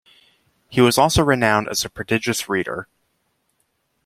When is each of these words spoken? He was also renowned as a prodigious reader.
He 0.67 0.81
was 0.81 0.97
also 0.97 1.21
renowned 1.23 1.67
as 1.69 1.85
a 1.85 1.89
prodigious 1.91 2.49
reader. 2.49 2.87